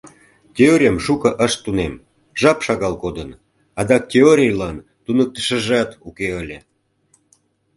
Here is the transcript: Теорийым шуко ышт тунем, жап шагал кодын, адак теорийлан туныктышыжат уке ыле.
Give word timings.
Теорийым 0.55 0.97
шуко 1.05 1.29
ышт 1.45 1.59
тунем, 1.65 1.93
жап 2.39 2.57
шагал 2.65 2.93
кодын, 3.03 3.29
адак 3.79 4.03
теорийлан 4.11 4.77
туныктышыжат 5.03 5.89
уке 6.07 6.27
ыле. 6.41 6.57